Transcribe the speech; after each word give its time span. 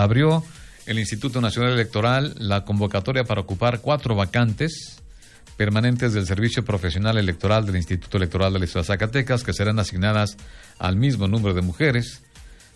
Abrió 0.00 0.44
el 0.86 1.00
Instituto 1.00 1.40
Nacional 1.40 1.72
Electoral 1.72 2.32
la 2.38 2.64
convocatoria 2.64 3.24
para 3.24 3.40
ocupar 3.40 3.80
cuatro 3.80 4.14
vacantes 4.14 5.02
permanentes 5.56 6.12
del 6.12 6.24
Servicio 6.24 6.64
Profesional 6.64 7.18
Electoral 7.18 7.66
del 7.66 7.74
Instituto 7.74 8.16
Electoral 8.16 8.52
del 8.52 8.62
Estado 8.62 8.84
de 8.84 8.86
Zacatecas, 8.86 9.42
que 9.42 9.52
serán 9.52 9.80
asignadas 9.80 10.36
al 10.78 10.94
mismo 10.94 11.26
número 11.26 11.52
de 11.52 11.62
mujeres. 11.62 12.22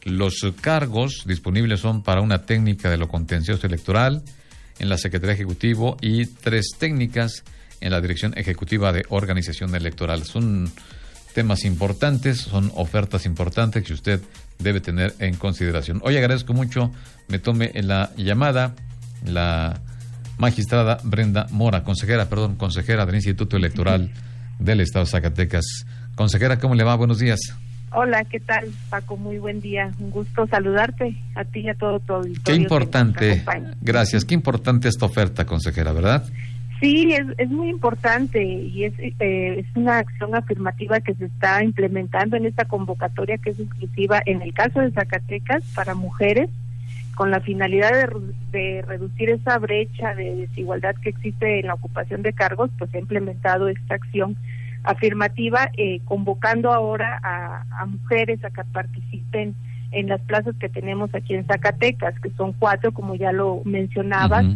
Los 0.03 0.35
cargos 0.61 1.23
disponibles 1.25 1.79
son 1.79 2.03
para 2.03 2.23
una 2.23 2.45
técnica 2.45 2.91
de 2.91 2.97
lo 2.97 3.07
contencioso 3.07 3.69
electoral 3.69 4.25
en 4.81 4.89
la 4.89 4.99
Secretaría 4.99 5.37
Ejecutivo 5.37 5.97
y 6.01 6.27
tres 6.27 6.71
técnicas 6.77 7.45
en 7.81 7.93
la 7.93 8.01
Dirección 8.01 8.37
Ejecutiva 8.37 8.93
de 8.93 9.05
Organización 9.11 9.77
Electoral. 9.77 10.25
Son 10.25 10.73
temas 11.33 11.65
importantes, 11.65 12.39
son 12.39 12.71
ofertas 12.75 13.27
importantes 13.27 13.83
que 13.83 13.93
usted 13.93 14.21
debe 14.59 14.81
tener 14.81 15.15
en 15.19 15.35
consideración. 15.37 16.01
Hoy 16.05 16.17
agradezco 16.17 16.53
mucho, 16.53 16.91
me 17.29 17.39
tome 17.39 17.71
en 17.75 17.89
la 17.89 18.11
llamada 18.17 18.75
la 19.25 19.81
magistrada 20.39 20.99
Brenda 21.05 21.47
Mora, 21.51 21.85
consejera, 21.85 22.29
perdón, 22.29 22.57
consejera 22.57 23.07
del 23.07 23.17
Instituto 23.17 23.57
Electoral 23.57 24.11
del 24.59 24.81
Estado 24.81 25.05
de 25.05 25.11
Zacatecas. 25.11 25.87
Consejera, 26.15 26.59
¿cómo 26.59 26.75
le 26.75 26.85
va? 26.85 26.95
Buenos 26.95 27.19
días. 27.19 27.41
Hola, 27.95 28.25
¿qué 28.25 28.41
tal, 28.41 28.71
Paco? 28.89 29.19
Muy 29.19 29.39
buen 29.39 29.61
día. 29.61 29.91
Un 29.99 30.11
gusto 30.11 30.47
saludarte 30.47 31.15
a 31.35 31.45
ti 31.45 31.61
y 31.61 31.69
a 31.69 31.75
todo 31.75 32.01
tu 32.01 32.15
auditorio. 32.15 32.43
Qué 32.45 32.55
importante, 32.55 33.45
gracias. 33.83 34.25
Qué 34.25 34.35
importante 34.35 34.89
esta 34.89 35.05
oferta, 35.05 35.45
consejera, 35.45 35.93
¿verdad? 35.93 36.25
Sí, 36.83 37.13
es, 37.13 37.27
es 37.39 37.49
muy 37.49 37.69
importante 37.69 38.43
y 38.43 38.83
es, 38.83 38.95
eh, 38.99 39.15
es 39.61 39.67
una 39.77 39.99
acción 39.99 40.35
afirmativa 40.35 40.99
que 40.99 41.15
se 41.15 41.27
está 41.27 41.63
implementando 41.63 42.37
en 42.37 42.45
esta 42.45 42.65
convocatoria 42.65 43.39
que 43.39 43.51
es 43.51 43.61
exclusiva 43.61 44.21
en 44.27 44.43
el 44.43 44.53
caso 44.53 44.81
de 44.81 44.91
Zacatecas 44.91 45.63
para 45.77 45.95
mujeres 45.95 46.51
con 47.15 47.31
la 47.31 47.39
finalidad 47.39 48.11
de, 48.51 48.83
reducir 48.83 49.31
esa 49.31 49.61
brecha 49.61 50.17
de 50.17 50.35
desigualdad 50.35 50.97
que 50.97 51.11
existe 51.11 51.61
en 51.61 51.69
la 51.69 51.75
ocupación 51.75 52.23
de 52.23 52.33
cargos, 52.33 52.69
pues 52.77 52.93
ha 52.95 52.99
implementado 52.99 53.69
esta 53.69 53.95
acción 53.95 54.37
afirmativa, 54.83 55.71
eh, 55.77 56.01
convocando 56.05 56.73
ahora 56.73 57.21
a, 57.23 57.87
mujeres 57.87 58.45
a 58.45 58.51
que 58.51 58.65
participen 58.65 59.55
en 59.93 60.09
las 60.09 60.21
plazas 60.23 60.57
que 60.59 60.69
tenemos 60.69 61.15
aquí 61.15 61.35
en 61.35 61.47
Zacatecas, 61.47 62.19
que 62.19 62.31
son 62.31 62.55
cuatro, 62.55 62.91
como 62.91 63.15
ya 63.15 63.31
lo 63.31 63.63
mencionabas 63.65 64.47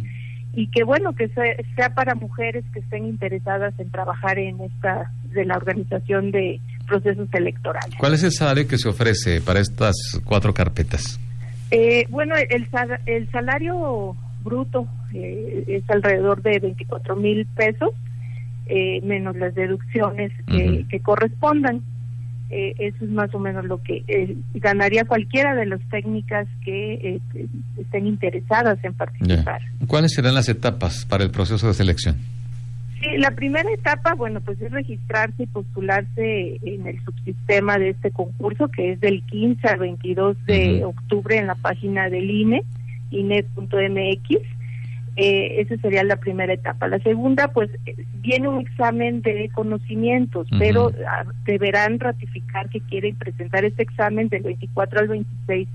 y 0.56 0.68
que 0.68 0.84
bueno 0.84 1.14
que 1.14 1.28
sea, 1.28 1.94
para 1.94 2.14
mujeres 2.14 2.64
que 2.72 2.80
estén 2.80 3.06
interesadas 3.06 3.74
en 3.78 3.90
trabajar 3.90 4.38
en 4.38 4.58
esta 4.62 5.12
de 5.34 5.44
la 5.44 5.54
organización 5.54 6.30
de 6.30 6.58
procesos 6.88 7.28
electorales. 7.34 7.94
¿Cuál 7.98 8.14
es 8.14 8.24
el 8.24 8.32
salario 8.32 8.66
que 8.66 8.78
se 8.78 8.88
ofrece 8.88 9.42
para 9.42 9.60
estas 9.60 9.94
cuatro 10.24 10.54
carpetas? 10.54 11.20
Eh, 11.70 12.06
bueno, 12.08 12.34
el, 12.36 12.66
el 13.04 13.30
salario 13.30 14.16
bruto 14.42 14.88
eh, 15.12 15.64
es 15.66 15.90
alrededor 15.90 16.40
de 16.40 16.58
24 16.58 17.16
mil 17.16 17.44
pesos, 17.54 17.90
eh, 18.66 19.02
menos 19.02 19.36
las 19.36 19.54
deducciones 19.54 20.32
que 20.46 21.00
correspondan. 21.00 21.82
Eh, 22.48 22.74
eso 22.78 23.04
es 23.04 23.10
más 23.10 23.34
o 23.34 23.40
menos 23.40 23.64
lo 23.64 23.82
que 23.82 24.04
eh, 24.06 24.36
ganaría 24.54 25.04
cualquiera 25.04 25.54
de 25.56 25.66
las 25.66 25.80
técnicas 25.90 26.46
que 26.64 26.94
eh, 26.94 27.20
estén 27.76 28.06
interesadas 28.06 28.78
en 28.84 28.94
participar. 28.94 29.60
¿Cuáles 29.88 30.12
serán 30.12 30.34
las 30.34 30.48
etapas 30.48 31.04
para 31.06 31.24
el 31.24 31.30
proceso 31.30 31.66
de 31.66 31.74
selección? 31.74 32.16
Sí, 33.00 33.18
la 33.18 33.32
primera 33.32 33.68
etapa, 33.72 34.14
bueno, 34.14 34.40
pues 34.40 34.60
es 34.62 34.70
registrarse 34.70 35.42
y 35.42 35.46
postularse 35.46 36.58
en 36.62 36.86
el 36.86 37.04
subsistema 37.04 37.78
de 37.78 37.90
este 37.90 38.10
concurso, 38.10 38.68
que 38.68 38.92
es 38.92 39.00
del 39.00 39.22
15 39.24 39.66
al 39.66 39.78
22 39.80 40.36
de 40.46 40.84
octubre 40.84 41.36
en 41.36 41.48
la 41.48 41.56
página 41.56 42.08
del 42.08 42.30
INE, 42.30 42.62
INE.mx 43.10 44.55
eh, 45.16 45.62
esa 45.62 45.76
sería 45.78 46.04
la 46.04 46.16
primera 46.16 46.52
etapa. 46.52 46.88
La 46.88 46.98
segunda, 46.98 47.48
pues 47.48 47.70
viene 48.20 48.48
un 48.48 48.60
examen 48.60 49.22
de 49.22 49.50
conocimientos, 49.54 50.46
pero 50.58 50.92
ah, 51.08 51.24
deberán 51.46 51.98
ratificar 51.98 52.68
que 52.68 52.80
quieren 52.80 53.16
presentar 53.16 53.64
este 53.64 53.82
examen 53.82 54.28
del 54.28 54.42
24 54.42 55.00
al 55.00 55.08
26 55.08 55.68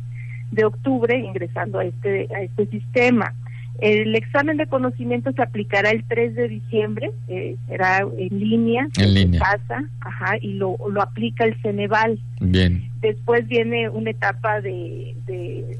de 0.51 0.65
octubre 0.65 1.17
ingresando 1.17 1.79
a 1.79 1.85
este, 1.85 2.27
a 2.35 2.41
este 2.43 2.67
sistema. 2.67 3.33
El 3.79 4.15
examen 4.15 4.57
de 4.57 4.67
conocimientos 4.67 5.33
se 5.33 5.41
aplicará 5.41 5.89
el 5.89 6.03
3 6.03 6.35
de 6.35 6.47
diciembre, 6.47 7.11
eh, 7.27 7.55
será 7.67 8.05
en 8.15 8.39
línea, 8.39 8.87
en, 8.99 9.39
casa, 9.39 9.85
ajá, 10.01 10.37
y 10.39 10.53
lo, 10.53 10.77
lo 10.87 11.01
aplica 11.01 11.45
el 11.45 11.59
Ceneval. 11.63 12.19
Bien. 12.39 12.91
Después 12.99 13.47
viene 13.47 13.89
una 13.89 14.11
etapa 14.11 14.61
de, 14.61 15.15
de 15.25 15.79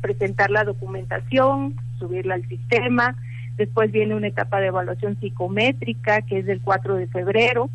presentar 0.00 0.50
la 0.50 0.64
documentación, 0.64 1.74
subirla 2.06 2.34
al 2.34 2.48
sistema. 2.48 3.16
Después 3.56 3.92
viene 3.92 4.14
una 4.14 4.28
etapa 4.28 4.60
de 4.60 4.68
evaluación 4.68 5.18
psicométrica, 5.20 6.22
que 6.22 6.38
es 6.38 6.46
del 6.46 6.60
4 6.60 6.96
de 6.96 7.06
febrero. 7.06 7.70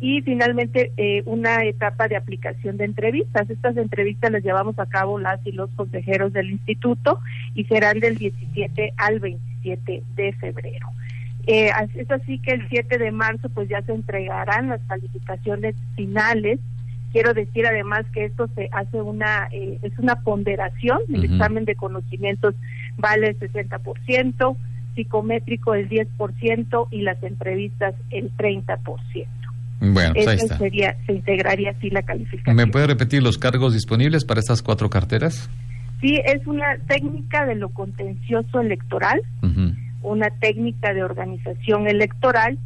Y 0.00 0.22
finalmente 0.22 0.92
eh, 0.96 1.22
una 1.26 1.64
etapa 1.64 2.08
de 2.08 2.16
aplicación 2.16 2.78
de 2.78 2.86
entrevistas. 2.86 3.48
Estas 3.50 3.76
entrevistas 3.76 4.32
las 4.32 4.42
llevamos 4.42 4.78
a 4.78 4.86
cabo 4.86 5.18
las 5.18 5.44
y 5.46 5.52
los 5.52 5.70
consejeros 5.72 6.32
del 6.32 6.50
instituto 6.50 7.20
y 7.54 7.64
serán 7.64 8.00
del 8.00 8.16
17 8.16 8.94
al 8.96 9.20
27 9.20 10.02
de 10.16 10.32
febrero. 10.32 10.88
Eh, 11.46 11.70
es 11.94 12.10
así 12.10 12.38
que 12.38 12.52
el 12.52 12.68
7 12.68 12.98
de 12.98 13.12
marzo 13.12 13.48
pues 13.50 13.68
ya 13.68 13.82
se 13.82 13.92
entregarán 13.92 14.68
las 14.68 14.80
calificaciones 14.88 15.74
finales 15.96 16.60
Quiero 17.12 17.34
decir 17.34 17.66
además 17.66 18.06
que 18.12 18.26
esto 18.26 18.48
se 18.54 18.68
hace 18.72 19.00
una, 19.02 19.48
eh, 19.52 19.78
es 19.82 19.98
una 19.98 20.16
ponderación, 20.16 21.00
el 21.12 21.24
examen 21.24 21.64
de 21.64 21.74
conocimientos 21.74 22.54
vale 22.96 23.28
el 23.28 23.38
60%, 23.38 24.56
psicométrico 24.94 25.74
el 25.74 25.88
10% 25.88 26.88
y 26.90 27.02
las 27.02 27.22
entrevistas 27.22 27.94
el 28.10 28.30
30%. 28.36 29.26
Bueno, 29.80 30.12
pues 30.14 30.26
ahí 30.28 30.36
está. 30.36 30.58
Sería, 30.58 30.96
se 31.06 31.14
integraría 31.14 31.70
así 31.70 31.90
la 31.90 32.02
calificación. 32.02 32.54
¿Me 32.54 32.66
puede 32.66 32.86
repetir 32.86 33.22
los 33.22 33.38
cargos 33.38 33.72
disponibles 33.72 34.24
para 34.24 34.40
estas 34.40 34.62
cuatro 34.62 34.90
carteras? 34.90 35.48
Sí, 36.00 36.20
es 36.24 36.46
una 36.46 36.76
técnica 36.86 37.46
de 37.46 37.54
lo 37.56 37.70
contencioso 37.70 38.60
electoral, 38.60 39.20
una 40.02 40.30
técnica 40.30 40.94
de 40.94 41.02
organización 41.02 41.88
electoral 41.88 42.58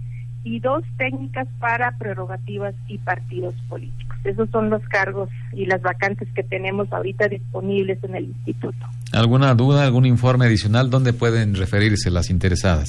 y 0.44 0.60
dos 0.60 0.84
técnicas 0.98 1.48
para 1.58 1.96
prerrogativas 1.98 2.74
y 2.86 2.98
partidos 2.98 3.54
políticos. 3.68 4.03
Esos 4.24 4.48
son 4.50 4.70
los 4.70 4.82
cargos 4.88 5.28
y 5.52 5.66
las 5.66 5.82
vacantes 5.82 6.28
que 6.34 6.42
tenemos 6.42 6.92
ahorita 6.92 7.28
disponibles 7.28 8.02
en 8.02 8.16
el 8.16 8.24
instituto. 8.24 8.86
¿Alguna 9.12 9.54
duda, 9.54 9.84
algún 9.84 10.06
informe 10.06 10.46
adicional? 10.46 10.90
¿Dónde 10.90 11.12
pueden 11.12 11.54
referirse 11.54 12.10
las 12.10 12.30
interesadas? 12.30 12.88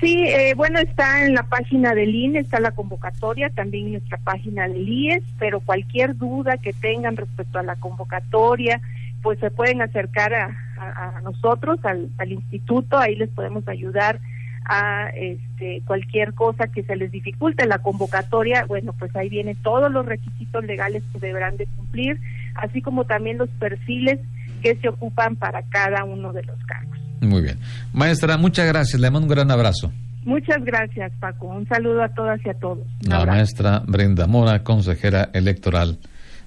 Sí, 0.00 0.24
eh, 0.28 0.54
bueno, 0.56 0.78
está 0.78 1.26
en 1.26 1.34
la 1.34 1.42
página 1.42 1.94
del 1.94 2.14
INE, 2.14 2.38
está 2.38 2.60
la 2.60 2.70
convocatoria, 2.70 3.50
también 3.50 3.86
en 3.86 3.92
nuestra 3.92 4.18
página 4.18 4.68
del 4.68 4.88
IES, 4.88 5.24
pero 5.38 5.60
cualquier 5.60 6.16
duda 6.16 6.56
que 6.58 6.72
tengan 6.72 7.16
respecto 7.16 7.58
a 7.58 7.62
la 7.62 7.76
convocatoria, 7.76 8.80
pues 9.22 9.38
se 9.40 9.50
pueden 9.50 9.82
acercar 9.82 10.32
a, 10.32 11.20
nosotros, 11.22 11.78
al, 11.82 12.08
al 12.16 12.32
instituto, 12.32 12.96
ahí 12.96 13.14
les 13.16 13.28
podemos 13.28 13.66
ayudar 13.68 14.18
a 14.64 15.08
este, 15.14 15.82
cualquier 15.86 16.34
cosa 16.34 16.68
que 16.68 16.82
se 16.82 16.96
les 16.96 17.10
dificulte 17.10 17.66
la 17.66 17.78
convocatoria, 17.78 18.64
bueno, 18.66 18.92
pues 18.98 19.14
ahí 19.16 19.28
vienen 19.28 19.56
todos 19.62 19.90
los 19.90 20.06
requisitos 20.06 20.64
legales 20.64 21.02
que 21.12 21.18
deberán 21.18 21.56
de 21.56 21.66
cumplir, 21.76 22.18
así 22.54 22.82
como 22.82 23.04
también 23.04 23.38
los 23.38 23.48
perfiles 23.50 24.20
que 24.62 24.76
se 24.76 24.88
ocupan 24.88 25.36
para 25.36 25.62
cada 25.62 26.04
uno 26.04 26.32
de 26.32 26.42
los 26.44 26.58
cargos. 26.64 26.98
Muy 27.20 27.42
bien. 27.42 27.58
Maestra, 27.92 28.36
muchas 28.36 28.66
gracias. 28.66 29.00
Le 29.00 29.10
mando 29.10 29.26
un 29.26 29.34
gran 29.34 29.50
abrazo. 29.50 29.92
Muchas 30.24 30.62
gracias, 30.64 31.12
Paco. 31.18 31.46
Un 31.46 31.66
saludo 31.66 32.02
a 32.02 32.08
todas 32.10 32.40
y 32.44 32.50
a 32.50 32.54
todos. 32.54 32.86
la 33.00 33.24
maestra 33.24 33.82
Brenda 33.86 34.26
Mora, 34.26 34.62
consejera 34.62 35.30
electoral 35.32 35.98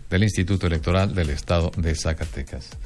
del 0.09 0.24
Instituto 0.24 0.68
Electoral 0.68 1.16
del 1.16 1.31
Estado 1.31 1.72
de 1.75 1.95
Zacatecas. 1.95 2.78